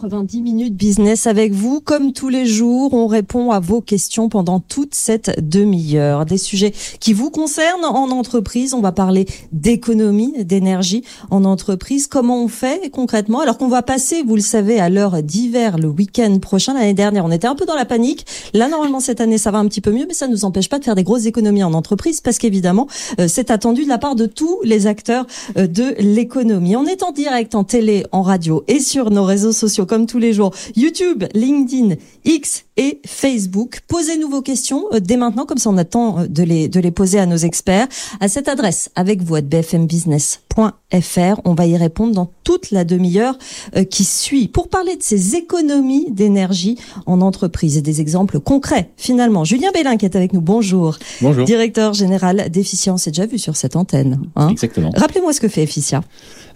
[0.00, 1.80] 90 minutes business avec vous.
[1.80, 6.24] Comme tous les jours, on répond à vos questions pendant toute cette demi-heure.
[6.24, 8.74] Des sujets qui vous concernent en entreprise.
[8.74, 12.06] On va parler d'économie, d'énergie en entreprise.
[12.06, 15.88] Comment on fait concrètement Alors qu'on va passer, vous le savez, à l'heure d'hiver le
[15.88, 16.74] week-end prochain.
[16.74, 18.24] L'année dernière, on était un peu dans la panique.
[18.54, 20.68] Là, normalement, cette année, ça va un petit peu mieux, mais ça ne nous empêche
[20.68, 22.86] pas de faire des grosses économies en entreprise parce qu'évidemment,
[23.18, 25.26] euh, c'est attendu de la part de tous les acteurs
[25.56, 26.76] euh, de l'économie.
[26.76, 30.18] On est en direct en télé, en radio et sur nos réseaux sociaux comme tous
[30.18, 30.54] les jours.
[30.76, 33.80] YouTube, LinkedIn, X et Facebook.
[33.88, 36.92] Posez-nous vos questions euh, dès maintenant, comme ça on attend euh, de les, de les
[36.92, 37.88] poser à nos experts.
[38.20, 41.40] À cette adresse, avec vous, à bfmbusiness.fr.
[41.44, 43.36] On va y répondre dans toute la demi-heure
[43.76, 44.46] euh, qui suit.
[44.46, 49.44] Pour parler de ces économies d'énergie en entreprise et des exemples concrets, finalement.
[49.44, 50.98] Julien Bellin qui est avec nous, bonjour.
[51.20, 51.44] Bonjour.
[51.44, 54.20] Directeur général d'Efficient, c'est déjà vu sur cette antenne.
[54.36, 54.92] Hein Exactement.
[54.94, 56.02] Rappelez-moi ce que fait Efficia.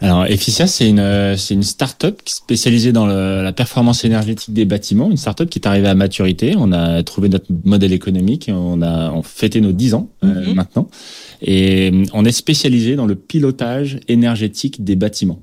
[0.03, 5.11] Alors, Efficia, c'est une, c'est une start-up spécialisée dans le, la performance énergétique des bâtiments,
[5.11, 6.55] une start-up qui est arrivée à maturité.
[6.58, 10.55] On a trouvé notre modèle économique, on a on fêté nos 10 ans euh, Mhm.
[10.55, 10.89] maintenant,
[11.41, 15.41] et on est spécialisé dans le pilotage énergétique des bâtiments.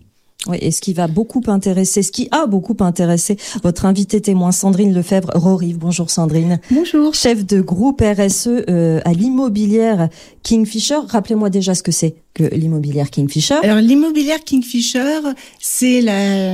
[0.47, 4.53] Oui, et ce qui va beaucoup intéresser, ce qui a beaucoup intéressé votre invité témoin
[4.53, 5.77] Sandrine Lefebvre Rorive.
[5.77, 6.61] Bonjour Sandrine.
[6.71, 7.13] Bonjour.
[7.13, 10.07] Chef de groupe RSE euh, à l'immobilière
[10.43, 10.99] Kingfisher.
[11.09, 13.55] Rappelez-moi déjà ce que c'est que l'immobilière Kingfisher.
[13.63, 15.19] Alors l'immobilière Kingfisher,
[15.59, 15.99] c'est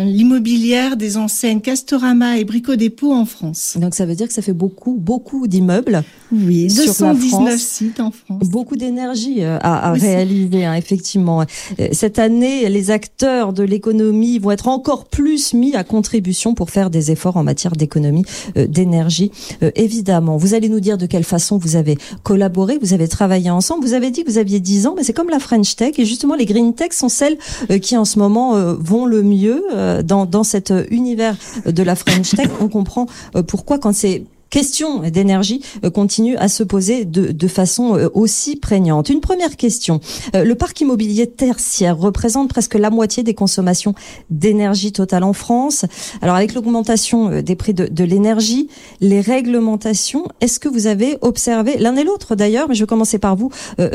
[0.06, 3.78] l'immobilière des enseignes Castorama et Brico Dépôt en France.
[3.80, 7.62] Donc ça veut dire que ça fait beaucoup, beaucoup d'immeubles, Oui, Sur la 219 France.
[7.62, 8.50] sites en France.
[8.50, 11.42] beaucoup d'énergie euh, à, à Oui, c'est- réaliser, hein, effectivement.
[11.80, 16.70] Euh, Cette année, les acteurs de l'économie vont être encore plus mis à contribution pour
[16.70, 18.24] faire des efforts en matière d'économie
[18.58, 19.32] euh, d'énergie,
[19.64, 20.38] euh, évidemment.
[20.38, 23.86] Vous allez nous dire de quelle façon vous avez collaboré, vous avez travaillé ensemble.
[23.86, 25.94] Vous avez dit que vous aviez 10 ans, mais c'est comme la French Tech.
[25.98, 27.38] Et justement, les Green Tech sont celles
[27.70, 31.36] euh, qui, en ce moment, euh, vont le mieux euh, dans, dans cet univers
[31.66, 32.50] de la French Tech.
[32.62, 33.08] On comprend
[33.48, 34.24] pourquoi, quand c'est
[34.56, 39.10] question d'énergie euh, continue à se poser de, de façon euh, aussi prégnante.
[39.10, 40.00] Une première question.
[40.34, 43.96] Euh, Le parc immobilier tertiaire représente presque la moitié des consommations
[44.30, 45.84] d'énergie totale en France.
[46.22, 48.70] Alors avec l'augmentation des prix de, de l'énergie,
[49.02, 53.20] les réglementations, est-ce que vous avez observé, l'un et l'autre d'ailleurs, mais je vais commencer
[53.20, 53.50] par vous,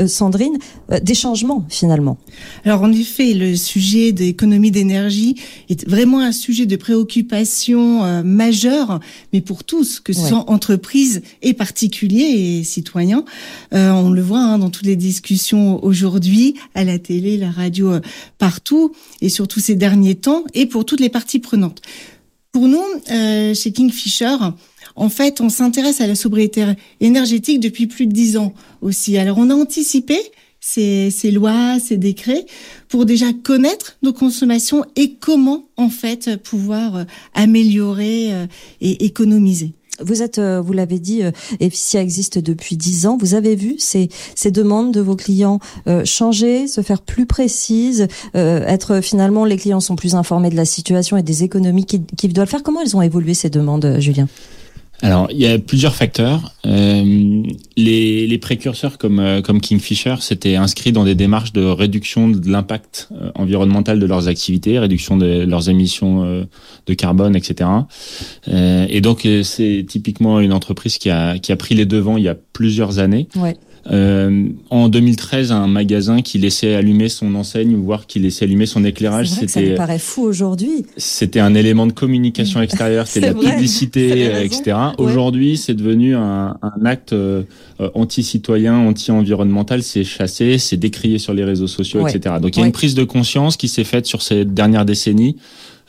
[0.07, 0.57] Sandrine,
[1.01, 2.17] des changements finalement?
[2.65, 5.35] Alors en effet, le sujet d'économie d'énergie
[5.69, 8.99] est vraiment un sujet de préoccupation euh, majeure,
[9.33, 10.29] mais pour tous, que ce Ouais.
[10.29, 13.25] soit entreprises et particuliers et citoyens.
[13.73, 17.93] Euh, on le voit hein, dans toutes les discussions aujourd'hui, à la télé, la radio,
[17.93, 18.01] euh,
[18.37, 21.81] partout, et surtout ces derniers temps, et pour toutes les parties prenantes.
[22.51, 24.35] Pour nous, euh, chez Kingfisher,
[24.95, 26.65] en fait, on s'intéresse à la sobriété
[26.99, 29.17] énergétique depuis plus de dix ans aussi.
[29.17, 30.17] Alors, on a anticipé
[30.59, 32.45] ces, lois, ces décrets,
[32.89, 38.31] pour déjà connaître nos consommations et comment, en fait, pouvoir améliorer
[38.81, 39.73] et économiser.
[39.99, 43.17] Vous êtes, euh, vous l'avez dit, euh, Efficia existe depuis 10 ans.
[43.19, 48.07] Vous avez vu ces, ces demandes de vos clients euh, changer, se faire plus précises,
[48.35, 52.05] euh, être finalement les clients sont plus informés de la situation et des économies qu'ils
[52.17, 52.63] qu'ils doivent faire.
[52.63, 54.27] Comment elles ont évolué ces demandes, euh, Julien?
[55.03, 56.53] Alors, il y a plusieurs facteurs.
[56.65, 57.43] Euh,
[57.75, 62.49] les, les précurseurs comme, euh, comme Kingfisher s'étaient inscrits dans des démarches de réduction de
[62.49, 66.43] l'impact euh, environnemental de leurs activités, réduction de leurs émissions euh,
[66.85, 67.69] de carbone, etc.
[68.47, 72.23] Euh, et donc, c'est typiquement une entreprise qui a, qui a pris les devants il
[72.23, 73.27] y a plusieurs années.
[73.35, 73.57] Ouais.
[73.91, 78.83] Euh, en 2013, un magasin qui laissait allumer son enseigne, voire qui laissait allumer son
[78.85, 80.85] éclairage, que ça c'était paraît fou aujourd'hui.
[80.97, 84.61] c'était un élément de communication extérieure, c'était de la vrai, publicité, euh, etc.
[84.67, 84.73] Ouais.
[85.05, 87.41] Aujourd'hui, c'est devenu un, un acte euh,
[87.79, 89.81] euh, anti-citoyen, anti-environnemental.
[89.81, 92.11] C'est chassé, c'est décrié sur les réseaux sociaux, Ouais.
[92.15, 92.35] etc.
[92.39, 92.67] Donc il y a Ouais.
[92.67, 95.37] une prise de conscience qui s'est faite sur ces dernières décennies.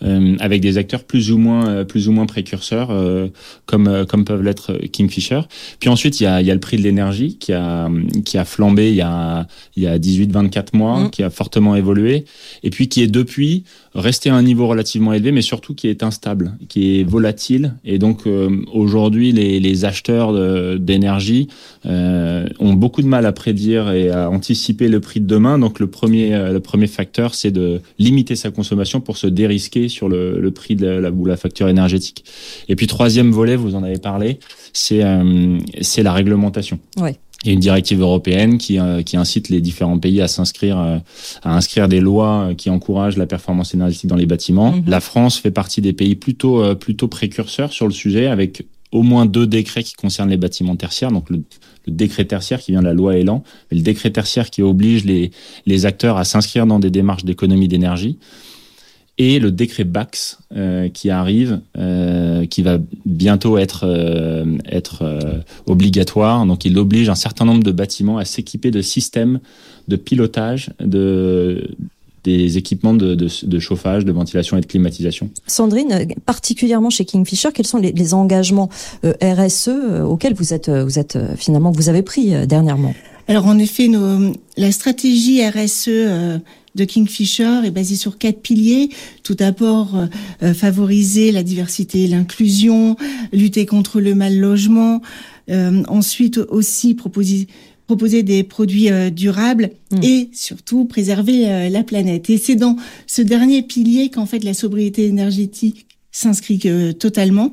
[0.03, 3.28] Euh, avec des acteurs plus ou moins euh, plus ou moins précurseurs euh,
[3.66, 5.42] comme euh, comme peuvent l'être Kingfisher.
[5.80, 7.89] Puis ensuite il y a il y a le prix de l'énergie qui a
[8.24, 9.47] qui a flambé il y a
[9.77, 11.10] il y a 18 24 mois, Mm.
[11.10, 12.24] qui a fortement évolué
[12.62, 16.03] et puis qui est depuis resté à un niveau relativement élevé mais surtout qui est
[16.03, 20.33] instable, qui est volatile et donc euh, aujourd'hui les les acheteurs
[20.78, 21.48] d'énergie
[21.86, 25.59] euh, ont beaucoup de mal à prédire et à anticiper le prix de demain.
[25.59, 30.09] Donc le premier le premier facteur c'est de limiter sa consommation pour se dérisquer sur
[30.09, 32.24] le, le prix de la, la- ou la facture énergétique.
[32.68, 34.39] Et puis troisième volet, vous en avez parlé,
[34.72, 36.78] c'est euh, c'est la réglementation.
[36.97, 37.16] Ouais.
[37.44, 41.56] Il y a une directive européenne qui, qui incite les différents pays à s'inscrire, à
[41.56, 44.71] inscrire des lois qui encouragent la performance énergétique dans les bâtiments.
[44.71, 44.84] Mhm.
[44.86, 49.27] La France fait partie des pays plutôt plutôt précurseurs sur le sujet, avec au moins
[49.27, 51.10] deux décrets qui concernent les bâtiments tertiaires.
[51.10, 51.42] Donc le,
[51.88, 53.42] décret tertiaire qui vient de la loi Elan,
[53.72, 55.33] et le décret tertiaire qui oblige les,
[55.66, 58.18] les acteurs à s'inscrire dans des démarches d'économie d'énergie
[59.18, 66.44] et le décret Bax euh, qui arrive, euh, qui va bientôt être euh, obligatoire.
[66.47, 69.41] Donc, il oblige un certain nombre de bâtiments à s'équiper de systèmes
[69.88, 71.70] de pilotage de
[72.24, 75.28] des équipements de, chauffage, de ventilation et de climatisation.
[75.48, 78.68] Sandrine, particulièrement chez Kingfisher, quels sont les, engagements
[79.03, 79.70] RSE
[80.04, 82.94] auxquels vous êtes finalement vous avez pris dernièrement?
[83.28, 86.41] Alors en effet, nos, la stratégie RSE
[86.74, 88.89] de Kingfisher est basé sur quatre piliers.
[89.22, 90.07] Tout d'abord, euh,
[90.42, 92.97] euh, favoriser la diversité et l'inclusion,
[93.33, 95.03] lutter contre le mal logement.
[95.51, 97.48] Euh, ensuite aussi proposer
[97.89, 100.03] proposer des produits durables mmh.
[100.03, 102.30] et surtout préserver la planète.
[102.30, 102.77] Et c'est dans
[103.07, 106.60] ce dernier pilier qu'en fait la sobriété énergétique s'inscrit
[106.98, 107.53] totalement.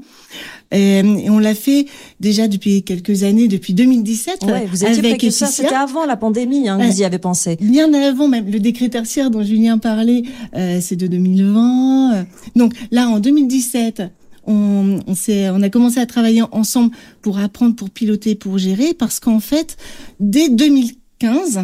[0.71, 1.85] Et, on l'a fait
[2.19, 4.43] déjà depuis quelques années, depuis 2017.
[4.43, 7.57] Ouais, vous étiez avec ça, c'était avant la pandémie, hein, vous y avez pensé.
[7.59, 10.23] Bien avant même, le décret tertiaire dont Julien parlait,
[10.55, 12.25] euh, c'est de 2020.
[12.55, 14.03] Donc là, en 2017,
[14.45, 19.19] on, on, on a commencé à travailler ensemble pour apprendre, pour piloter, pour gérer, parce
[19.19, 19.77] qu'en fait,
[20.19, 21.61] dès 2015,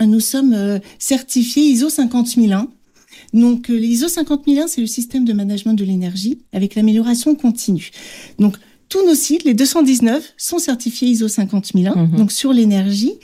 [0.00, 2.68] nous sommes euh, certifiés ISO 50001
[3.34, 7.90] donc euh, l'ISO 50001, c'est le système de management de l'énergie avec l'amélioration continue.
[8.38, 8.56] Donc
[8.88, 12.16] tous nos sites, les 219, sont certifiés ISO 50001, mhm.
[12.16, 13.14] donc sur l'énergie.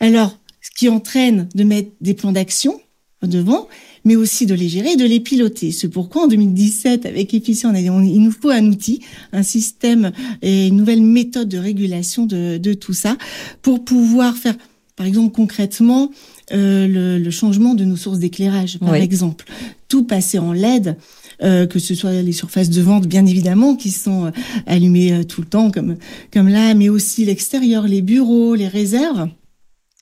[0.00, 2.80] Alors, ce qui entraîne de mettre des plans d'action
[3.22, 3.68] devant,
[4.04, 5.72] mais aussi de les gérer de les piloter.
[5.72, 9.00] C'est pourquoi en 2017, avec Efficient, on a dit il nous faut un outil,
[9.32, 13.16] un système et une nouvelle méthode de régulation de, de tout ça
[13.60, 14.56] pour pouvoir faire,
[14.96, 16.10] par exemple, concrètement,
[16.52, 19.46] euh, le, le, changement de nos sources d'éclairage, par exemple.
[19.88, 20.96] Tout passer en LED,
[21.42, 24.30] euh, que ce soit les surfaces de vente, bien évidemment, qui sont euh,
[24.66, 25.96] allumées euh, tout le temps, comme,
[26.32, 29.28] comme là, mais aussi l'extérieur, les bureaux, les réserves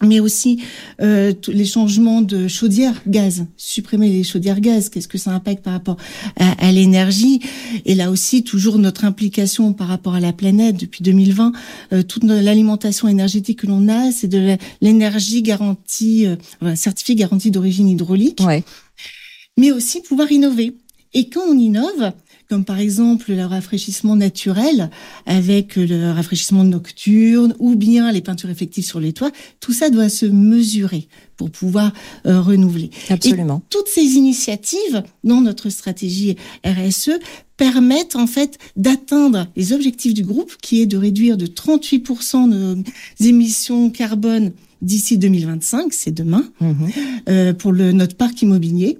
[0.04, 0.62] mais aussi
[1.00, 5.72] euh, les changements de chaudière gaz, supprimer les chaudières gaz, qu'est-ce que ça impacte par
[5.72, 5.96] rapport
[6.36, 7.40] à, l'énergie?
[7.84, 11.52] Et là aussi, toujours notre implication par rapport à la planète depuis 2020,
[11.92, 17.88] euh, toute l'alimentation énergétique que l'on a, c'est de l'énergie garantie, euh, certifiée garantie d'origine
[17.88, 18.64] hydraulique, ouais.
[19.56, 20.74] mais aussi pouvoir innover.
[21.14, 22.12] Et quand on innove,
[22.52, 24.90] comme par exemple le rafraîchissement naturel
[25.24, 29.30] avec le rafraîchissement nocturne ou bien les peintures effectives sur les toits.
[29.60, 31.08] Tout ça doit se mesurer
[31.38, 31.94] pour pouvoir
[32.26, 32.90] euh, renouveler.
[33.08, 33.62] Absolument.
[33.64, 37.12] Et toutes ces initiatives dans notre stratégie RSE
[37.56, 42.82] permettent en fait d'atteindre les objectifs du groupe qui est de réduire de 38% nos
[43.18, 44.52] émissions carbone
[44.82, 46.74] d'ici 2025, c'est demain, mhm.
[47.30, 48.98] euh, pour le, notre parc immobilier.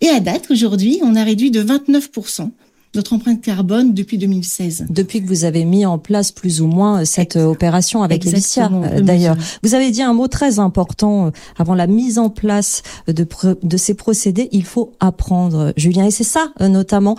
[0.00, 2.50] Et à date, aujourd'hui, on a réduit de 29%
[2.94, 4.86] notre empreinte carbone depuis 2016.
[4.88, 9.00] Depuis que vous avez mis en place plus ou moins cette opération avec Elicia, euh,
[9.00, 9.36] d'ailleurs.
[9.62, 13.26] Vous avez dit un mot très important euh, avant la mise en place de,
[13.62, 16.06] de ces procédés, il faut apprendre, Julien.
[16.06, 17.16] Et c'est ça, euh, notamment,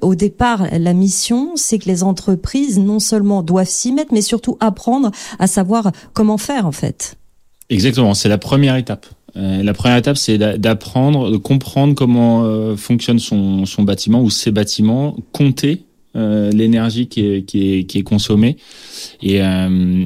[0.00, 4.56] au départ, la mission, c'est que les entreprises non seulement doivent s'y mettre, mais surtout
[4.60, 7.16] apprendre à savoir comment faire, en fait.
[7.70, 9.06] Exactement, c'est la première étape.
[9.36, 14.30] Euh, la première étape, c'est d'apprendre, de comprendre comment euh, fonctionne son, son, bâtiment ou
[14.30, 15.82] ses bâtiments, compter
[16.16, 18.56] euh, l'énergie qui est, qui, est, qui est consommée.
[19.22, 19.40] Et,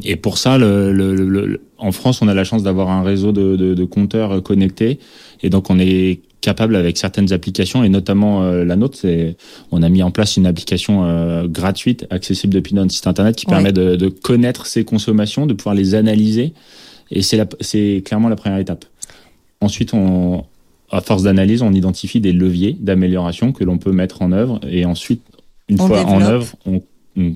[0.05, 3.57] et pour ça, le, le, en France, on a la chance d'avoir un réseau de,
[3.57, 4.99] de, de, compteurs connectés.
[5.43, 9.37] Et donc, on est capable avec certaines applications, et notamment la nôtre, c'est
[9.73, 13.73] on a mis en place une application gratuite, accessible depuis notre site internet, qui permet
[13.73, 16.53] de, de connaître ses consommations, de pouvoir les analyser.
[17.11, 18.85] Et c'est clairement la première étape.
[19.61, 20.45] Ensuite, on,
[20.91, 24.61] à force d'analyse, on identifie des leviers d'amélioration que l'on peut mettre en œuvre.
[24.69, 25.23] Et ensuite,
[25.69, 26.83] une fois en œuvre, on,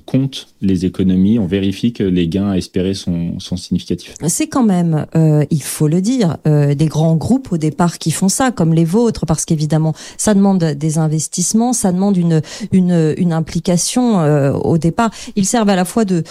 [0.05, 4.15] compte les économies, on vérifie que les gains à espérer sont, significatifs.
[4.29, 8.11] C'est quand même, euh, il faut le dire, euh, des grands groupes au départ qui
[8.11, 13.15] font ça, comme les vôtres, parce qu'évidemment, ça demande des investissements, ça demande une, une,
[13.17, 15.11] une implication euh, au départ.
[15.35, 16.25] Ils servent à la fois de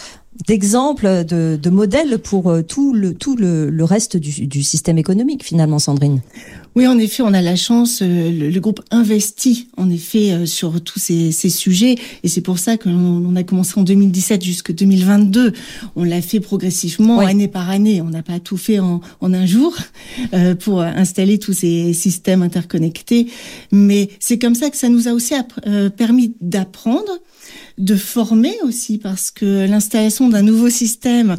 [0.48, 5.44] d'exemples, de, de modèles pour euh, tout le tout le reste du, du, système économique
[5.44, 6.22] finalement, Sandrine.
[6.80, 8.02] Oui, en effet, on a la chance.
[8.02, 12.58] Euh, le, groupe investit en effet euh, sur tous ces, ces sujets, et c'est pour
[12.58, 15.52] ça qu'on on a commencé en 2017 jusqu'à 2022.
[15.98, 18.02] On l'a fait progressivement, année par année.
[18.02, 19.76] On n'a pas tout fait en, en un jour
[20.34, 23.28] euh, pour installer tous ces systèmes interconnectés,
[23.74, 25.34] mais c'est comme ça que ça nous a aussi
[25.98, 27.12] permis d'apprendre
[27.78, 31.36] de former aussi parce que l'installation d'un nouveau système,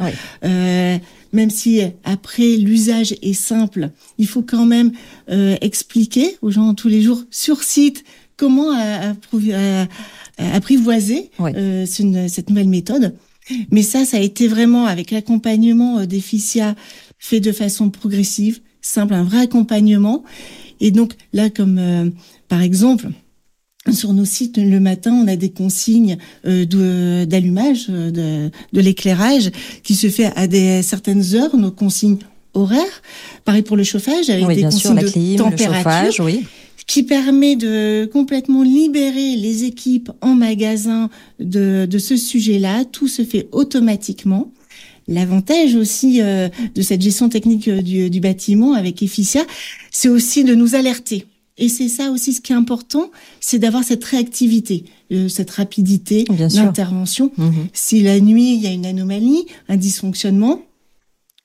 [1.33, 4.91] même si après l'usage est simple, il faut quand même
[5.29, 8.03] euh, expliquer aux gens tous les jours sur site
[8.37, 8.71] comment
[10.37, 13.15] apprivoiser euh, cette nouvelle méthode.
[13.71, 16.75] Mais ça, ça a été vraiment avec l'accompagnement euh, des FICIA
[17.17, 20.23] fait de façon progressive, simple, un vrai accompagnement.
[20.79, 22.09] Et donc là, comme euh,
[22.47, 23.09] par exemple,
[23.89, 29.51] sur nos sites, le matin, on a des consignes euh, d'allumage de, de l'éclairage
[29.83, 32.17] qui se fait à des certaines heures, nos consignes
[32.53, 33.01] horaires.
[33.43, 36.23] Pareil pour le chauffage, avec des consignes de température.
[36.25, 36.45] oui
[36.87, 41.09] qui permet de complètement libérer les équipes en magasin
[41.39, 42.83] de, de ce sujet-là.
[42.83, 44.51] Tout se fait automatiquement.
[45.07, 49.41] L'avantage aussi euh, de cette gestion technique euh, du, du bâtiment avec Efficia,
[49.89, 51.25] c'est aussi de nous alerter.
[51.57, 56.23] Et c'est ça aussi ce qui est important, c'est d'avoir cette réactivité, euh, cette rapidité
[56.23, 57.31] d'intervention.
[57.37, 57.67] Mhm.
[57.73, 60.63] Si la nuit, il y a une anomalie, un dysfonctionnement,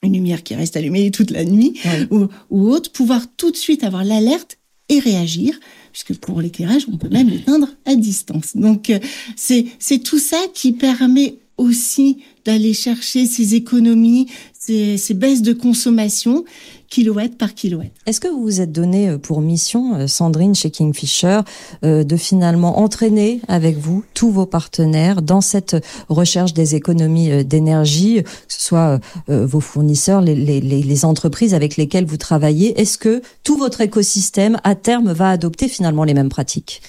[0.02, 3.82] une lumière qui reste allumée toute la nuit ou, ou autre, pouvoir tout de suite
[3.82, 4.58] avoir l'alerte
[4.88, 5.58] et réagir,
[5.92, 8.56] puisque pour l'éclairage, on peut même l'éteindre à distance.
[8.56, 8.98] Donc, euh,
[9.34, 16.44] c'est tout ça qui permet aussi d'aller chercher ces économies, ces, ces baisses de consommation
[16.88, 17.90] kilowatts par kilowatt.
[18.06, 21.40] Est-ce que vous vous êtes donné euh, pour mission, euh, Sandrine, chez Kingfisher,
[21.84, 25.76] euh, de finalement entraîner avec vous tous vos partenaires dans cette
[26.08, 32.06] recherche des économies d'énergie, que ce soit vos fournisseurs, les, les, les entreprises avec lesquelles
[32.06, 32.80] vous travaillez?
[32.80, 36.80] Est-ce que tout votre écosystème, à terme, va adopter finalement les mêmes pratiques?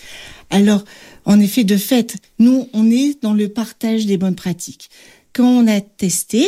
[0.49, 0.83] Alors,
[1.25, 4.89] en effet, de fait, nous, on est dans le partage des bonnes pratiques.
[5.37, 6.47] Quand on a testé,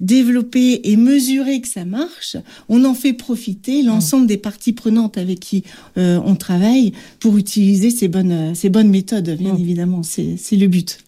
[0.00, 2.38] développer et mesurer que ça marche,
[2.70, 5.62] on en fait profiter l'ensemble des parties prenantes avec qui
[5.98, 9.60] euh, on travaille pour utiliser ces bonnes, ces bonnes méthodes, bien mmh.
[9.60, 10.02] évidemment.
[10.02, 11.00] C'est le but.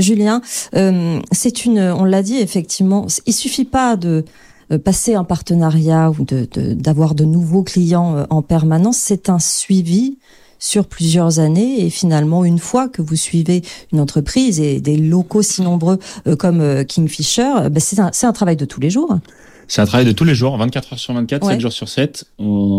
[0.00, 0.42] Julien,
[0.74, 4.24] euh, c'est une, on l'a dit effectivement, il suffit pas de
[4.72, 10.18] euh, passer un partenariat ou de d'avoir de, nouveaux clients en permanence, c'est un suivi
[10.60, 13.62] sur plusieurs années et finalement une fois que vous suivez
[13.92, 18.10] une entreprise et des locaux si nombreux euh, comme euh, Kingfisher, euh, ben, c'est un,
[18.22, 19.18] un travail de tous les jours.
[19.66, 22.24] C'est un travail de tous les jours, 24 heures sur 24, 7 jours sur 7.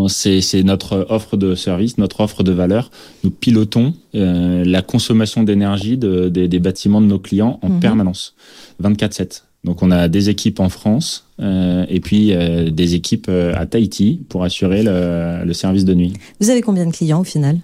[0.08, 2.90] C'est notre offre de service, notre offre de valeur.
[3.24, 7.80] Nous pilotons la consommation d'énergie de, des bâtiments de nos clients en mhm.
[7.80, 8.34] permanence,
[8.82, 9.40] 24-7.
[9.64, 14.20] Donc on a des équipes en France euh, et puis euh, des équipes à Tahiti
[14.28, 16.12] pour assurer le, le, service de nuit.
[16.40, 17.58] Vous avez combien de clients au final?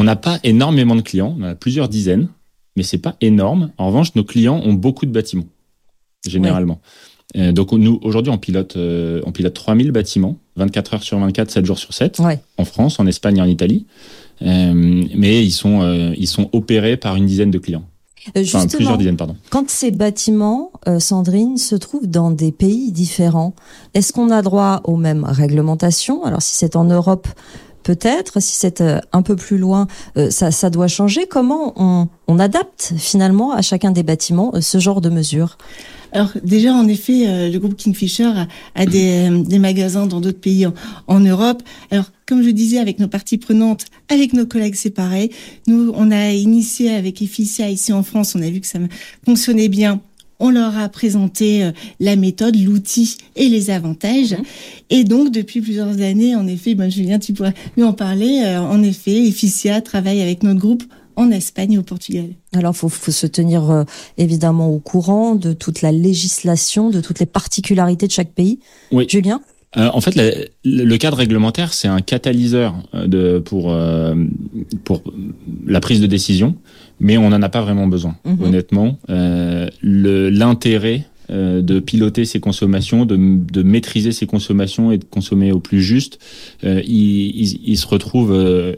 [0.00, 2.28] On n'a pas énormément de clients, on a plusieurs dizaines,
[2.74, 3.70] mais c'est pas énorme.
[3.76, 5.44] En revanche, nos clients ont beaucoup de bâtiments,
[6.26, 6.80] généralement.
[7.36, 11.50] Euh, donc nous, aujourd'hui, on pilote, euh, on pilote 3000 bâtiments, 24 heures sur 24,
[11.50, 12.18] 7 jours sur 7,
[12.56, 13.84] en France, en Espagne et en Italie.
[14.40, 17.84] Euh, mais ils sont, ils sont opérés par une dizaine de clients.
[18.34, 19.36] Justement, enfin, plusieurs dizaines, pardon.
[19.50, 23.54] Quand ces bâtiments, Sandrine, se trouvent dans des pays différents,
[23.92, 26.24] est-ce qu'on a droit aux mêmes réglementations?
[26.24, 27.28] Alors si c'est en Europe,
[27.90, 31.26] peut-être, si c'est euh, un peu plus loin, euh, ça, doit changer.
[31.28, 35.58] Comment on, adapte finalement à chacun des bâtiments euh, ce genre de mesures?
[36.12, 38.30] Alors déjà, en effet, le groupe Kingfisher
[38.74, 40.74] a, des, des, magasins dans d'autres pays en,
[41.08, 41.62] en, Europe.
[41.90, 45.30] Alors, comme je disais, avec nos parties prenantes, avec nos collègues, c'est pareil.
[45.68, 48.78] Nous, on a initié avec Efficia ici en France, on a vu que ça
[49.24, 50.00] fonctionnait bien
[50.40, 54.32] on leur a présenté euh, la méthode, l'outil et les avantages.
[54.32, 54.44] Mhm.
[54.88, 58.42] Et donc, depuis plusieurs années, en effet, ben, Julien, tu pourrais lui en parler.
[58.44, 60.82] Euh, en effet, Efficia travaille avec notre groupe
[61.16, 62.30] en Espagne et au Portugal.
[62.54, 63.84] Alors, faut, faut se tenir euh,
[64.16, 68.58] évidemment au courant de toute la législation, de toutes les particularités de chaque pays.
[68.90, 69.06] Oui.
[69.08, 69.40] Julien
[69.76, 70.20] en fait,
[70.64, 73.72] le cadre réglementaire, c'est un catalyseur de, pour,
[74.82, 75.02] pour
[75.64, 76.56] la prise de décision
[77.00, 78.42] mais on n'en a pas vraiment besoin, mhm.
[78.42, 78.98] honnêtement.
[79.08, 85.52] Euh, L'intérêt euh, de piloter ses consommations, de, de, maîtriser ses consommations et de consommer
[85.52, 86.18] au plus juste,
[86.64, 88.74] euh, il, il, il, se retrouve euh,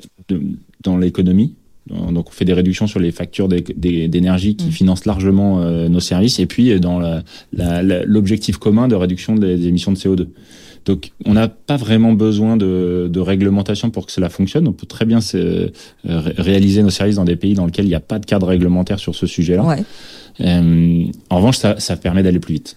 [0.82, 1.54] dans l'économie.
[1.88, 4.72] Donc, on fait des réductions sur les factures d'énergie qui mhm.
[4.72, 7.00] financent largement euh, nos services, et puis dans
[7.52, 10.26] l'objectif commun de réduction des émissions de CO2.
[10.84, 14.66] Donc, on n'a pas vraiment besoin de, de, réglementation pour que cela fonctionne.
[14.66, 15.70] On peut très bien se, euh,
[16.04, 18.98] réaliser nos services dans des pays dans lesquels il n'y a pas de cadre réglementaire
[18.98, 19.64] sur ce sujet-là.
[19.64, 19.84] Ouais.
[20.40, 22.76] Euh, en revanche, ça, ça permet d'aller plus vite.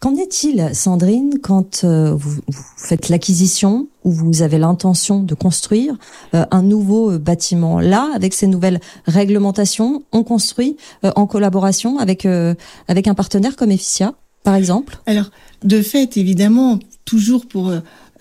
[0.00, 5.94] Qu'en est-il, Sandrine, quand euh, vous, vous, faites l'acquisition ou vous avez l'intention de construire
[6.34, 7.80] euh, un nouveau bâtiment?
[7.80, 12.26] Là, avec ces nouvelles réglementations, on construit en collaboration avec
[12.88, 14.98] avec un partenaire comme Efficia, par exemple?
[15.06, 15.30] Alors,
[15.64, 17.72] de fait, évidemment, toujours pour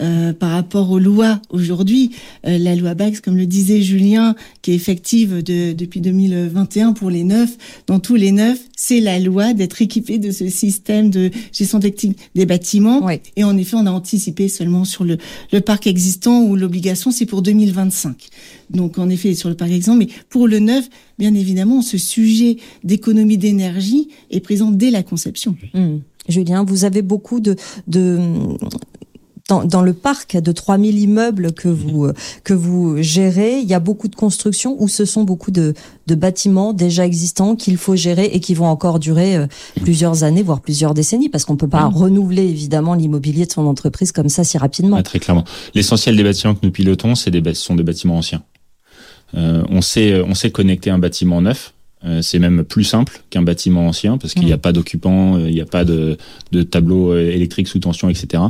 [0.01, 2.11] euh, par rapport aux lois aujourd'hui.
[2.45, 7.09] Euh, la loi Bax, comme le disait Julien, qui est effective de, depuis 2021 pour
[7.09, 11.31] les neufs, dans tous les neufs, c'est la loi d'être équipé de ce système de
[11.53, 13.07] gestion des bâtiments.
[13.35, 15.17] Et en effet, on a anticipé seulement sur le,
[15.53, 18.27] le parc existant où l'obligation c'est pour 2025.
[18.69, 22.57] Donc en effet sur le parc existant, mais pour le neuf, bien évidemment, ce sujet
[22.83, 25.55] d'économie d'énergie est présent dès la conception.
[25.73, 25.97] Mmh.
[26.27, 27.55] Julien, vous avez beaucoup de,
[27.87, 28.19] de
[29.47, 32.09] dans, dans, le parc de 3000 immeubles que vous,
[32.43, 35.75] que vous gérez, il y a beaucoup de constructions où ce sont beaucoup de,
[36.07, 39.47] de bâtiments déjà existants qu'il faut gérer et qui vont encore durer euh,
[39.81, 44.11] plusieurs années, voire plusieurs décennies, parce qu'on peut pas renouveler évidemment l'immobilier de son entreprise
[44.11, 45.01] comme ça si rapidement.
[45.03, 45.45] très clairement.
[45.75, 48.41] L'essentiel des bâtiments que nous pilotons, c'est des, sont des bâtiments anciens.
[49.35, 51.74] Euh, on sait, on sait connecter un bâtiment neuf euh,
[52.21, 54.59] c'est même plus simple qu'un bâtiment ancien parce qu'il n'y a mmh.
[54.59, 56.17] pas d'occupants, euh, il n'y a pas de,
[56.51, 58.43] de tableau euh, électrique sous tension, etc.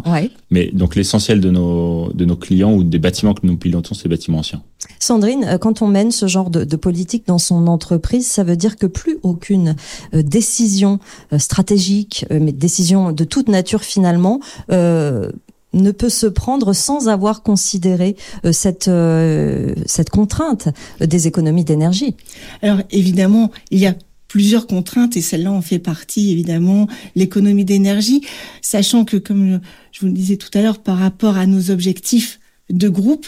[0.50, 4.04] Mais donc l'essentiel de nos, de nos clients ou des bâtiments que nous pilotons, c'est
[4.04, 4.62] des bâtiments anciens.
[5.00, 8.76] Sandrine, quand on mène ce genre de, de, politique dans son entreprise, ça veut dire
[8.76, 9.76] que plus aucune
[10.14, 11.00] décision
[11.38, 14.40] stratégique, mais décision de toute nature finalement,
[14.72, 15.32] euh,
[15.76, 18.16] ne peut se prendre sans avoir considéré
[18.46, 22.16] euh, cette, euh, cette contrainte des économies d'énergie.
[22.62, 23.96] Alors évidemment, il y a
[24.28, 28.22] plusieurs contraintes et celle-là en fait partie évidemment l'économie d'énergie,
[28.62, 32.40] sachant que comme je vous le disais tout à l'heure par rapport à nos objectifs
[32.70, 33.28] de groupe,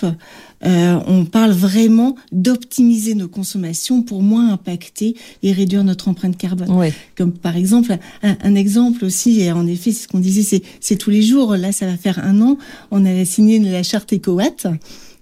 [0.66, 6.92] euh, on parle vraiment d'optimiser nos consommations pour moins impacter et réduire notre empreinte carbone.
[7.16, 11.10] Comme par exemple, un, exemple aussi, et en effet, c'est ce qu'on disait, c'est tous
[11.10, 11.56] les jours.
[11.56, 12.58] Là, ça va faire un an,
[12.92, 14.68] on a signé la charte EcoWatt.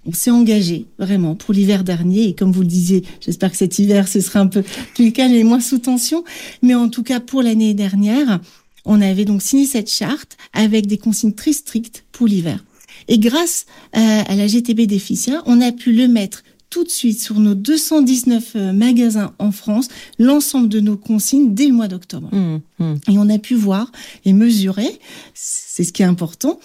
[0.08, 3.80] On s'est engagé vraiment pour l'hiver dernier et comme vous le disiez, j'espère que cet
[3.80, 4.62] hiver ce sera un peu
[4.94, 6.22] plus calme et moins sous tension.
[6.62, 8.38] Mais en tout cas pour l'année dernière,
[8.84, 12.64] on avait donc signé cette charte avec des consignes très strictes pour l'hiver.
[13.08, 17.38] Et grâce à, la GTB d'Efficia, on a pu le mettre tout de suite sur
[17.38, 22.28] nos 219 euh, magasins en France l'ensemble de nos consignes dès le mois d'octobre.
[22.32, 22.94] Mmh, mmh.
[23.08, 23.90] Et on a pu voir
[24.24, 24.98] et mesurer,
[25.34, 26.58] c'est ce qui est important,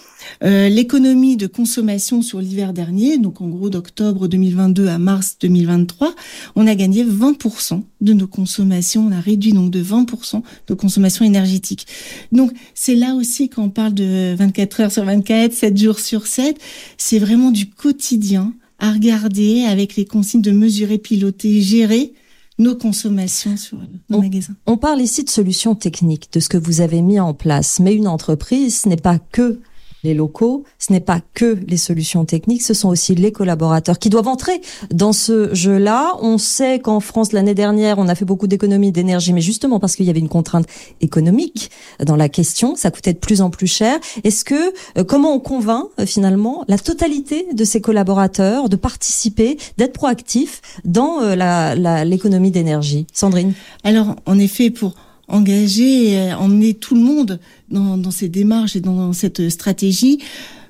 [0.43, 6.13] euh, l'économie de consommation sur l'hiver dernier, donc en gros d'octobre 2022 à mars 2023,
[6.55, 11.25] on a gagné 20% de nos consommations, on a réduit donc de 20% de consommation
[11.25, 11.87] énergétique.
[12.31, 16.27] Donc c'est là aussi quand on parle de 24 heures sur 24, 7 jours sur
[16.27, 16.57] 7,
[16.97, 22.13] c'est vraiment du quotidien à regarder avec les consignes de mesurer, piloter, gérer
[22.57, 23.77] nos consommations sur
[24.09, 24.55] nos magasins.
[24.65, 27.95] On parle ici de solutions techniques, de ce que vous avez mis en place, mais
[27.95, 29.59] une entreprise, n'est pas que
[30.03, 34.09] les locaux, ce n'est pas que les solutions techniques, ce sont aussi les collaborateurs qui
[34.09, 34.61] doivent entrer
[34.91, 36.13] dans ce jeu-là.
[36.21, 39.95] On sait qu'en France, l'année dernière, on a fait beaucoup d'économies d'énergie, mais justement parce
[39.95, 40.65] qu'il y avait une contrainte
[41.01, 41.71] économique
[42.03, 43.99] dans la question, ça coûtait de plus en plus cher.
[44.23, 49.57] Est-ce que, euh, comment on convainc euh, finalement la totalité de ces collaborateurs de participer,
[49.77, 53.07] d'être proactifs dans euh, l'économie d'énergie?
[53.13, 53.53] Sandrine?
[53.83, 54.95] Alors, en effet, pour
[55.31, 57.39] engager et emmener tout le monde
[57.69, 60.19] dans, dans ces démarches et dans cette stratégie,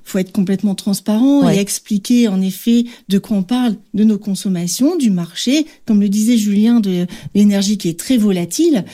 [0.04, 4.98] faut être complètement transparent et expliquer en effet de quoi on parle, de nos consommations,
[4.98, 8.86] du marché, comme le disait Julien, de l'énergie qui est très volatile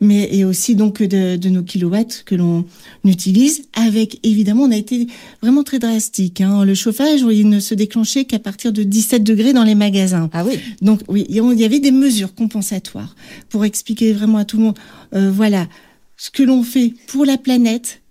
[0.00, 2.64] mais et aussi donc de, de nos kilowatts que l'on
[3.04, 3.64] utilise.
[3.74, 5.06] Avec évidemment, on a été
[5.42, 6.40] vraiment très drastique.
[6.40, 6.64] Hein.
[6.64, 10.30] Le chauffage, il ne se déclenchait qu'à partir de 17 degrés dans les magasins.
[10.32, 10.58] Ah oui.
[10.80, 13.14] Donc oui, il y avait des mesures compensatoires
[13.48, 14.78] pour expliquer vraiment à tout le monde.
[15.14, 15.68] Euh, voilà
[16.16, 18.02] ce que l'on fait pour la planète,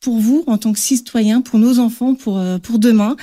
[0.00, 3.16] pour vous en tant que citoyen, pour nos enfants, pour euh, pour demain.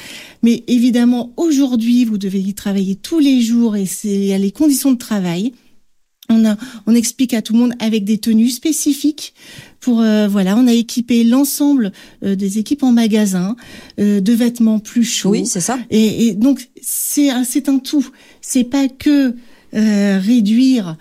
[0.43, 4.97] Mais évidemment, aujourd'hui, vous devez y travailler tous les jours et c'est les conditions de
[4.97, 5.53] travail.
[6.31, 9.33] On, a, on explique à tout le monde avec des tenues spécifiques.
[9.79, 11.91] Pour euh, voilà, on a équipé l'ensemble
[12.23, 13.55] euh, des équipes en magasin
[13.99, 15.31] euh, de vêtements plus chauds.
[15.31, 15.79] Oui, c'est ça.
[15.89, 18.07] Et, et donc c'est c'est un tout.
[18.41, 19.35] C'est pas que
[19.71, 20.97] réduire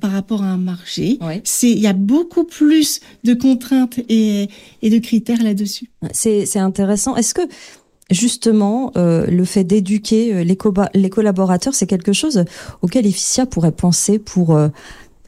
[0.00, 1.18] par rapport à un marché.
[1.44, 4.48] C'est il y a beaucoup plus de contraintes et,
[4.82, 5.90] et de critères là-dessus.
[6.12, 7.16] C'est c'est intéressant.
[7.16, 7.42] Est-ce que
[8.10, 10.58] justement, euh, le fait d'éduquer euh, les,
[10.94, 12.44] les, collaborateurs, c'est quelque chose
[12.82, 14.68] auquel Efficia pourrait penser pour euh,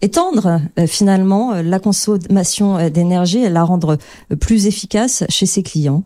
[0.03, 3.97] étendre finalement la consommation d'énergie et la rendre
[4.41, 6.05] plus efficace chez ses clients.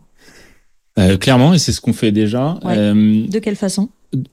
[1.19, 2.57] clairement, et c'est ce qu'on fait déjà.
[2.63, 3.89] de quelle façon?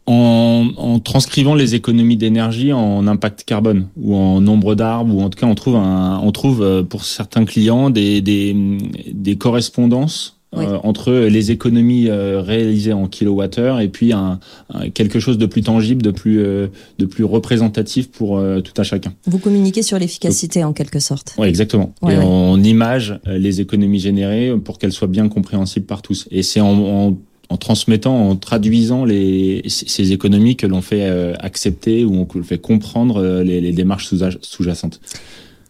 [0.06, 5.30] En, en, transcrivant les économies d'énergie en impact carbone ou en nombre d'arbres ou en
[5.30, 8.56] tout cas on trouve un, on trouve pour certains clients des, des,
[9.12, 14.40] des correspondances euh, entre les économies euh, réalisées en kilowattheure et puis un,
[14.94, 19.12] quelque chose de plus tangible, de plus, euh, de plus représentatif pour tout un chacun.
[19.26, 21.34] Vous communiquez sur l'efficacité en quelque sorte.
[21.36, 21.92] Oui, exactement.
[22.08, 26.26] et on image les économies générées pour qu'elles soient bien compréhensibles par tous.
[26.30, 27.14] Et c'est en,
[27.50, 31.06] en, transmettant, en traduisant les, ces économies que l'on fait
[31.40, 34.08] accepter ou on fait comprendre les, les démarches
[34.40, 35.00] sous-jacentes.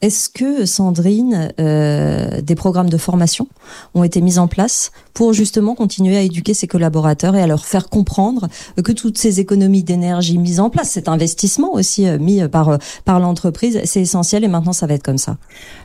[0.00, 3.48] Est-ce que, Sandrine, euh, des programmes de formation
[3.94, 7.66] ont été mis en place pour justement continuer à éduquer ses collaborateurs et à leur
[7.66, 8.48] faire comprendre
[8.84, 12.76] que toutes ces économies d'énergie mises en place, cet investissement aussi euh, mis par, euh,
[13.04, 15.36] par l'entreprise, c'est essentiel et maintenant ça va être comme ça?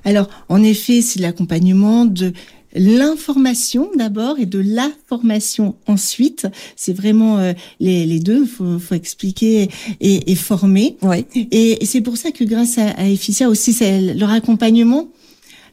[0.05, 2.33] Alors, en effet, c'est l'accompagnement de
[2.75, 6.47] l'information d'abord et de la formation ensuite.
[6.75, 9.69] C'est vraiment euh, les, les, deux, faut, faut expliquer
[10.01, 10.97] et, et former.
[11.01, 11.25] Oui.
[11.51, 15.09] Et, c'est pour ça que grâce à, à Efficia aussi, c'est leur accompagnement.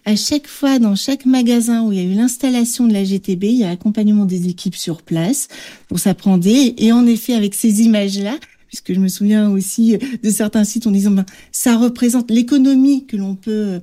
[0.07, 3.45] À chaque fois, dans chaque magasin où il y a eu l'installation de la GTB,
[3.45, 5.49] il y a l'accompagnement des équipes sur place
[5.89, 6.47] pour s'apprendre.
[6.47, 8.39] Et en effet, avec ces images-là,
[8.71, 13.17] puisque je me souviens aussi de certains sites en disant ben, ça représente l'économie que
[13.17, 13.81] l'on peut euh,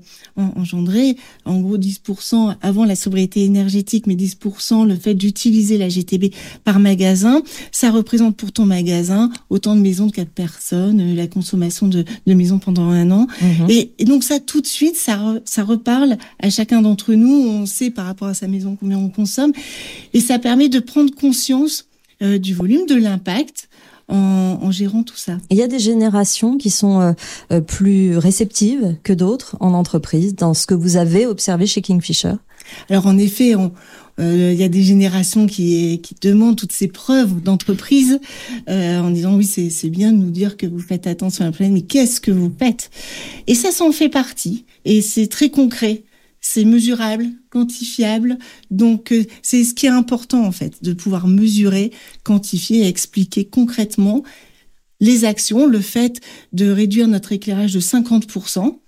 [0.56, 6.34] engendrer, en gros 10% avant la sobriété énergétique, mais 10% le fait d'utiliser la GTB
[6.63, 7.41] par magasin,
[7.73, 12.06] ça représente pour ton magasin autant de maisons de quatre personnes, euh, la consommation de,
[12.26, 13.28] de maisons pendant un an.
[13.41, 13.69] Mhm.
[13.69, 17.89] Et, donc ça, tout de suite, ça, ça reparle à chacun d'entre nous, on sait
[17.89, 19.52] par rapport à sa maison combien on consomme,
[20.13, 21.88] et ça permet de prendre conscience
[22.23, 23.67] euh, du volume, de l'impact,
[24.08, 25.38] en, en, gérant tout ça.
[25.50, 27.13] Il y a des générations qui sont euh,
[27.52, 32.34] euh, plus réceptives que d'autres en entreprise, dans ce que vous avez observé chez Kingfisher.
[32.89, 33.72] Alors en effet, on,
[34.20, 38.20] euh, il y a des générations qui, qui demandent toutes ces preuves d'entreprise
[38.67, 41.52] euh, en disant oui c'est bien de nous dire que vous faites attention à la
[41.52, 42.89] planète, mais qu'est-ce que vous faites?
[43.46, 44.65] Et ça, ça en fait partie.
[44.86, 46.04] Et c'est très concret
[46.41, 48.38] c'est mesurable, quantifiable.
[48.71, 51.91] Donc euh, c'est ce qui est important en fait, de pouvoir mesurer,
[52.23, 54.23] quantifier et expliquer concrètement
[55.00, 56.21] les actions, le fait
[56.54, 58.80] de réduire notre éclairage de 50%.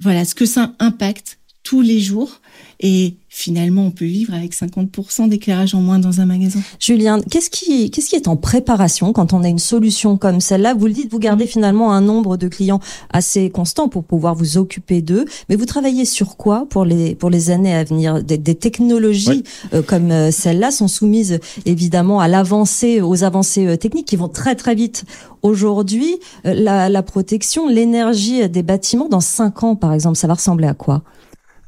[0.00, 2.40] Voilà ce que ça impacte tous les jours
[2.80, 6.58] et finalement, on peut vivre avec 50% d'éclairage en moins dans un magasin.
[6.80, 10.74] Julien, qu'est-ce qui, qu'est-ce qui est en préparation quand on a une solution comme celle-là?
[10.74, 14.58] Vous le dites, vous gardez finalement un nombre de clients assez constant pour pouvoir vous
[14.58, 18.24] occuper d'eux, mais vous travaillez sur quoi pour les, pour les années à venir?
[18.24, 24.06] Des, technologies euh, comme euh, celle-là sont soumises évidemment à l'avancée, aux avancées euh, techniques
[24.06, 25.04] qui vont très très vite.
[25.42, 30.66] Aujourd'hui, la, la protection, l'énergie des bâtiments dans cinq ans, par exemple, ça va ressembler
[30.66, 31.04] à quoi?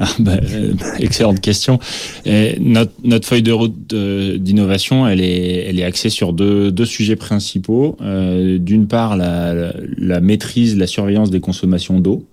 [0.01, 1.79] Ah, bah, euh, excellente question.
[2.25, 6.87] Et notre, notre feuille de route d'innovation, elle est, elle est axée sur deux, deux
[6.87, 7.97] sujets principaux.
[8.01, 12.25] Euh, D'une part, la, la, maîtrise, la surveillance des consommations d'eau.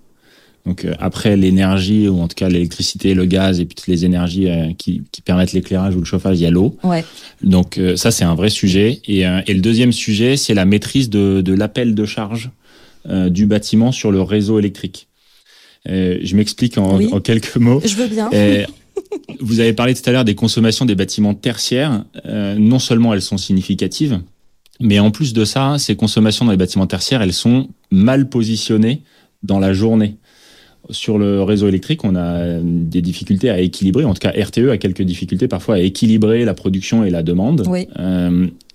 [0.64, 4.04] Donc euh, après l'énergie ou en tout cas l'électricité, le gaz et puis toutes les
[4.04, 6.76] énergies euh, qui, qui, permettent l'éclairage ou le chauffage, il y a l'eau.
[6.82, 7.04] Ouais.
[7.42, 9.00] Donc ça c'est un vrai sujet.
[9.06, 12.50] Et, et le deuxième sujet, c'est la maîtrise de, de l'appel de charge
[13.06, 15.08] du bâtiment sur le réseau électrique.
[15.88, 17.80] Euh, je m'explique en, en, quelques mots.
[17.84, 18.30] Je veux bien.
[18.32, 18.64] Euh,
[19.40, 22.04] vous avez parlé tout à l'heure des consommations des bâtiments tertiaires.
[22.26, 24.20] Euh, non seulement elles sont significatives,
[24.80, 29.02] mais en plus de ça, ces consommations dans les bâtiments tertiaires, elles sont mal positionnées
[29.42, 30.16] dans la journée.
[30.90, 34.78] Sur le réseau électrique, on a des difficultés à équilibrer, en tout cas RTE a
[34.78, 37.64] quelques difficultés parfois à équilibrer la production et la demande.
[37.68, 37.86] Oui.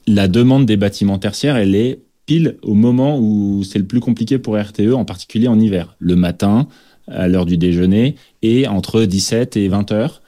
[0.06, 4.38] La demande des bâtiments tertiaires, elle est pile au moment où c'est le plus compliqué
[4.38, 5.96] pour RTE, en particulier en hiver.
[6.00, 6.68] Le matin,
[7.08, 10.22] à l'heure du déjeuner et entre 17 et 20 heures,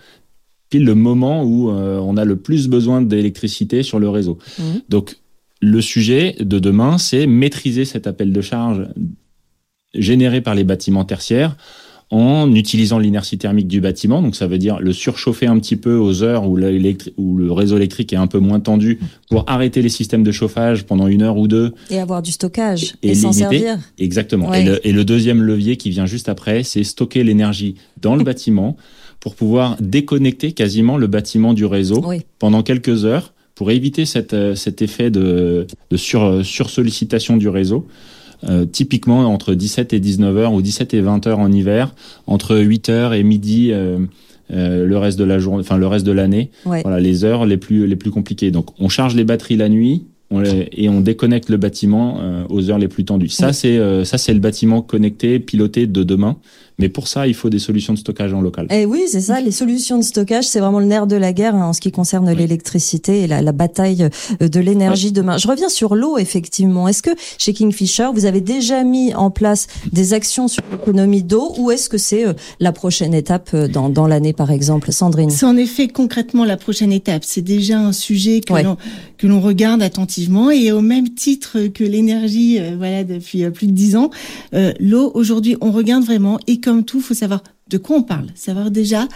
[0.70, 4.38] pile le moment où euh, on a le plus besoin d'électricité sur le réseau.
[4.60, 4.64] Mmh.
[4.90, 5.18] Donc
[5.62, 8.88] le sujet de demain, c'est maîtriser cet appel de charge
[9.94, 11.56] généré par les bâtiments tertiaires
[12.12, 14.22] en utilisant l'inertie thermique du bâtiment.
[14.22, 16.58] Donc ça veut dire le surchauffer un petit peu aux heures où,
[17.18, 20.86] où le réseau électrique est un peu moins tendu pour arrêter les systèmes de chauffage
[20.86, 21.74] pendant une heure ou deux.
[21.90, 23.80] Et avoir du stockage et, s'en servir.
[23.98, 24.54] Exactement.
[24.54, 28.24] Et, le, et, le, deuxième levier qui vient juste après, c'est stocker l'énergie dans le
[28.26, 28.78] bâtiment
[29.20, 32.04] pour pouvoir déconnecter quasiment le bâtiment du réseau
[32.38, 37.88] pendant quelques heures pour éviter cette, euh, cet effet de, de sur, sursollicitation du réseau.
[38.44, 41.96] Euh, typiquement entre 17 et 19 heures ou 17 et 20 heures en hiver,
[42.28, 44.00] entre 8 heures et midi euh,
[44.52, 46.52] euh, le reste de la journée, enfin le reste de l'année.
[46.64, 48.52] Voilà les heures les plus les plus compliquées.
[48.52, 50.06] Donc on charge les batteries la nuit.
[50.36, 52.20] On et on déconnecte le bâtiment
[52.50, 53.30] aux heures les plus tendues.
[53.30, 56.38] Ça c'est ça c'est le bâtiment connecté, piloté de demain
[56.78, 58.68] Mais pour ça, il faut des solutions de stockage en local.
[58.70, 59.40] Et eh oui, c'est ça.
[59.40, 61.92] Les solutions de stockage, c'est vraiment le nerf de la guerre hein, en ce qui
[61.92, 64.10] concerne l'électricité et la, la, bataille
[64.42, 65.38] euh, de l'énergie demain.
[65.38, 66.88] Je reviens sur l'eau, effectivement.
[66.88, 71.54] Est-ce que chez Kingfisher, vous avez déjà mis en place des actions sur l'économie d'eau
[71.58, 75.30] ou est-ce que c'est euh, la prochaine étape euh, dans, dans l'année, par exemple, Sandrine?
[75.30, 77.24] C'est en effet concrètement la prochaine étape.
[77.24, 78.78] C'est déjà un sujet que l'on
[79.18, 83.96] que l'on regarde attentivement et au même titre que l'énergie, voilà, depuis plus de dix
[83.96, 84.10] ans,
[84.80, 86.40] l'eau aujourd'hui, on regarde vraiment.
[86.48, 89.08] Et comme tout, faut savoir de quoi on parle, savoir déjà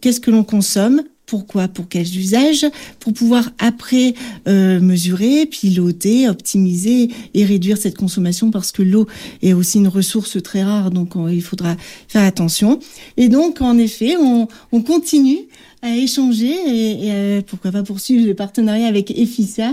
[0.00, 2.66] qu'est-ce que l'on consomme, pourquoi, pour quels usages,
[3.00, 4.14] pour pouvoir après
[4.46, 9.06] euh, mesurer, piloter, optimiser et réduire cette consommation parce que l'eau
[9.42, 11.76] est aussi une ressource très rare, donc il faudra
[12.08, 12.78] faire attention.
[13.16, 14.46] Et donc, en effet, on,
[14.82, 15.38] continue
[15.80, 19.72] à échanger et, pourquoi pas poursuivre le partenariat avec EFISA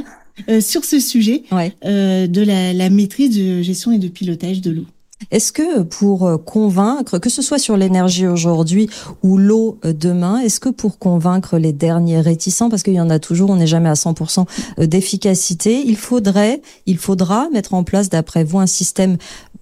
[0.50, 1.44] euh, sur ce sujet
[1.86, 4.86] euh, de la, la maîtrise de gestion et de pilotage de l'eau.
[5.30, 8.90] Est-ce que pour euh, convaincre, que ce soit sur l'énergie aujourd'hui
[9.22, 13.10] ou l'eau euh, demain, est-ce que pour convaincre les derniers réticents, parce qu'il y en
[13.10, 14.46] a toujours, on n'est jamais à 100%
[14.80, 19.18] euh, d'efficacité, il faudrait, il faudra mettre en place, d'après vous, un système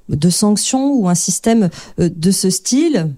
[0.07, 3.09] de sanctions ou un système de ce style?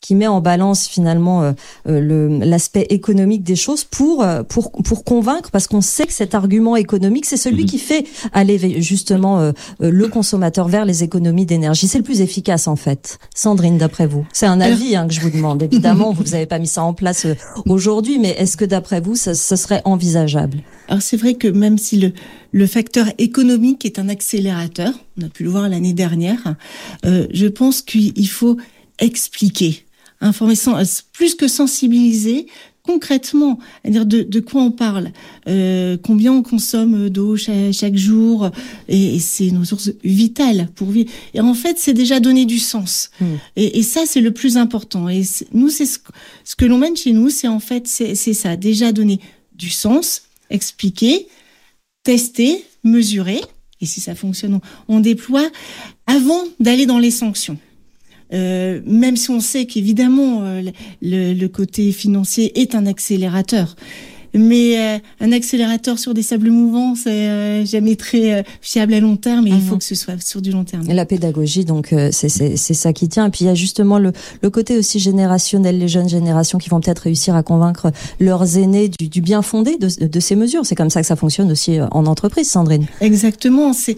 [0.00, 1.52] Qui met en balance finalement euh,
[1.88, 6.34] euh, l'aspect économique des choses pour euh, pour pour convaincre parce qu'on sait que cet
[6.34, 7.68] argument économique c'est celui mhm.
[7.68, 11.88] qui fait aller justement le consommateur vers les économies d'énergie.
[11.88, 13.18] C'est le plus efficace en fait.
[13.34, 14.26] Sandrine d'après vous.
[14.32, 15.62] C'est un avis hein, que je vous demande.
[15.66, 17.26] Évidemment vous n'avez pas mis ça en place
[17.66, 20.58] aujourd'hui mais est-ce que d'après vous ça, ça serait envisageable?
[20.88, 22.12] Alors c'est vrai que même si le
[22.52, 26.56] le facteur économique est un accélérateur, on a pu le voir l'année dernière,
[27.04, 28.56] euh, je pense qu'il faut
[28.98, 29.84] expliquer
[30.26, 30.54] informer,
[31.12, 32.46] plus que sensibiliser,
[32.86, 35.10] concrètement, à dire de, de quoi on parle,
[35.48, 38.50] euh, combien on consomme d'eau chaque, jour,
[38.88, 41.10] et, c'est une ressource vitale pour vivre.
[41.34, 43.10] Et en fait, c'est déjà donner du sens.
[43.20, 43.34] Hmm.
[43.56, 45.08] Et, et, ça, c'est le plus important.
[45.08, 45.98] Et nous, c'est ce,
[46.44, 49.20] ce, que l'on mène chez nous, c'est en fait, c'est ça, déjà donner
[49.54, 51.26] du sens, expliquer,
[52.04, 53.40] tester, mesurer.
[53.80, 55.48] Et si ça fonctionne, on, on déploie
[56.06, 57.58] avant d'aller dans les sanctions.
[58.32, 60.62] Euh, même si on sait qu'évidemment euh,
[61.00, 63.76] le, le, côté financier est un accélérateur.
[64.34, 69.46] Mais euh, un accélérateur sur des sables mouvants, c'est jamais très fiable à long terme
[69.46, 69.78] et il faut mhm.
[69.78, 70.90] que ce soit sur du long terme.
[70.90, 73.28] Et la pédagogie, donc, c'est ça qui tient.
[73.28, 74.12] Et puis il y a justement le,
[74.42, 78.90] le, côté aussi générationnel, les jeunes générations qui vont peut-être réussir à convaincre leurs aînés
[78.90, 80.66] du, du bien fondé de, de ces mesures.
[80.66, 82.86] C'est comme ça que ça fonctionne aussi en entreprise, Sandrine.
[83.00, 83.72] Exactement.
[83.72, 83.96] C'est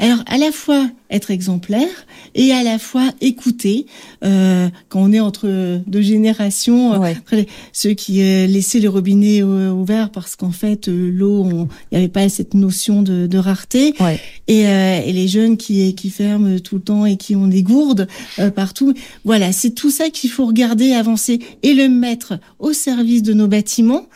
[0.00, 3.84] alors à la fois être exemplaire et à la fois écouter
[4.24, 10.10] euh, quand on est entre deux générations, euh, ceux qui euh, laissaient le robinet ouvert
[10.10, 13.94] parce qu'en fait l'eau, il n'y avait pas cette notion de, de rareté,
[14.48, 18.08] et, et, les jeunes qui qui ferment tout le temps et qui ont des gourdes
[18.54, 18.94] partout.
[19.24, 23.48] Voilà, c'est tout ça qu'il faut regarder, avancer et le mettre au service de nos
[23.48, 24.06] bâtiments.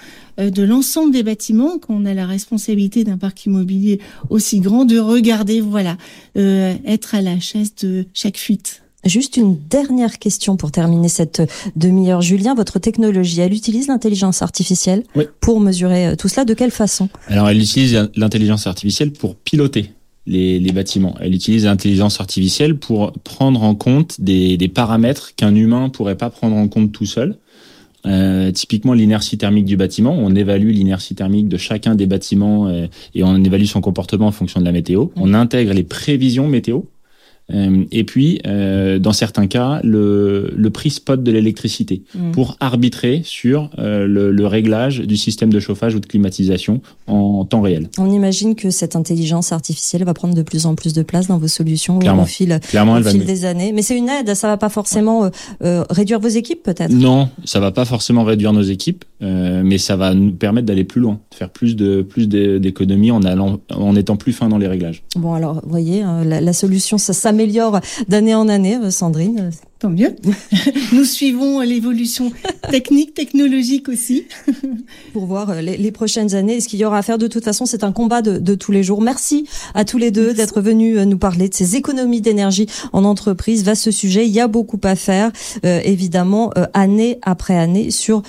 [0.41, 4.99] Euh, de l'ensemble des bâtiments, qu'on a la responsabilité d'un parc immobilier aussi grand, de
[4.99, 5.97] regarder, voilà,
[6.37, 8.83] euh, être à la chaise de chaque fuite.
[9.05, 11.43] Juste une dernière question pour terminer cette
[11.77, 12.23] demi-heure.
[12.23, 15.03] Julien, votre technologie, elle utilise l'intelligence artificielle
[15.41, 16.47] pour mesurer euh, tout cela.
[16.47, 17.09] De quelle façon?
[17.29, 19.91] Alors, elle utilise l'intelligence artificielle pour piloter
[20.27, 21.15] les, les, bâtiments.
[21.21, 26.31] Elle utilise l'intelligence artificielle pour prendre en compte des, des paramètres qu'un humain pourrait pas
[26.31, 27.37] prendre en compte tout seul.
[28.07, 32.87] Euh, typiquement l'inertie thermique du bâtiment, on évalue l'inertie thermique de chacun des bâtiments euh,
[33.15, 35.07] et on évalue son comportement en fonction de la météo.
[35.17, 36.83] On intègre les prévisions météo
[37.53, 42.31] et puis, euh, dans certains cas, le, le prix spot de l'électricité mm.
[42.33, 47.45] pour arbitrer sur euh, le, le, réglage du système de chauffage ou de climatisation en,
[47.45, 47.89] temps réel.
[47.99, 51.37] On imagine que cette intelligence artificielle va prendre de plus en plus de place dans
[51.37, 53.73] vos solutions au fil, Clairement, au fil des années.
[53.73, 55.31] Mais c'est une aide, ça va pas forcément
[55.61, 56.91] réduire vos équipes peut-être?
[56.91, 61.01] Non, ça va pas forcément réduire nos équipes, mais ça va nous permettre d'aller plus
[61.01, 64.69] loin, de faire plus de plus d'économies en allant en étant plus fin dans les
[64.69, 65.03] réglages.
[65.17, 69.51] Bon alors, vous voyez, la, la solution, ça, ça améliore d'année en année, euh, Sandrine.
[69.85, 70.17] Tant mieux.
[70.95, 72.33] Nous suivons l'évolution
[72.71, 74.25] technique, technologique aussi.
[75.13, 77.19] Pour voir euh, les, prochaines années, ce qu'il y aura à faire.
[77.19, 79.03] De toute façon, c'est un combat de, tous les jours.
[79.03, 83.05] Merci à tous les deux d'être venus euh, nous parler de ces économies d'énergie en
[83.05, 83.63] entreprise.
[83.63, 85.31] Va ce sujet, il y a beaucoup à faire,
[85.63, 88.23] évidemment, année après année, sur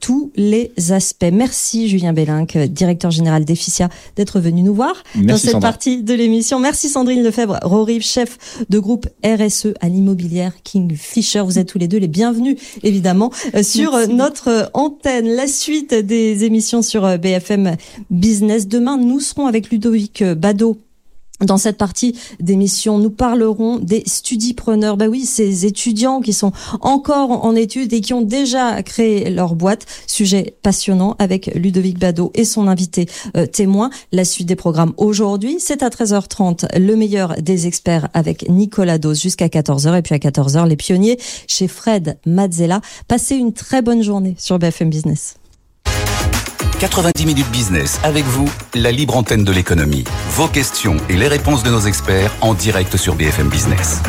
[0.00, 1.30] tous les aspects.
[1.30, 6.58] Merci Julien Bellinck, directeur général d'Efficia, d'être venu nous voir dans cette partie de l'émission.
[6.58, 11.40] Merci Sandrine Lefebvre, Rorive, chef de groupe RSE à l'immobilière King Fisher.
[11.40, 15.28] Vous êtes tous les deux les bienvenus, évidemment, euh, sur euh, notre euh, antenne.
[15.28, 17.76] La suite des émissions sur BFM
[18.10, 18.68] Business.
[18.68, 20.78] Demain, nous serons avec Ludovic Bado
[21.44, 24.96] Dans cette partie d'émission, nous parlerons des studipreneurs.
[24.96, 29.54] Bah oui, ces étudiants qui sont encore en études et qui ont déjà créé leur
[29.54, 29.86] boîte.
[30.06, 33.90] Sujet passionnant avec Ludovic Bado et son invité euh, témoin.
[34.12, 39.14] La suite des programmes aujourd'hui, c'est à 13h30, le meilleur des experts avec Nicolas Dos
[39.14, 39.98] jusqu'à 14h.
[39.98, 42.80] Et puis à 14h, les pionniers chez Fred Mazzella.
[43.08, 45.36] Passez une très bonne journée sur BFM Business.
[46.82, 50.02] 90 minutes business avec vous, la libre antenne de l'économie.
[50.30, 54.02] Vos questions et les réponses de nos experts en direct sur BFM Business.